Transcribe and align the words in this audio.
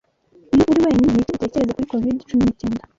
Iyo 0.53 0.63
uri 0.71 0.83
wenyine 0.85 1.11
niki 1.13 1.33
utekereza 1.37 1.75
kuri 1.75 1.89
covid 1.91 2.17
cumi 2.27 2.43
n'icyenda? 2.45 2.81